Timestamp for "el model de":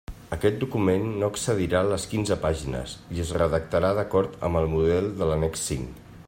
4.63-5.29